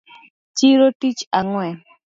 [0.57, 1.75] Chiro tich ang’wen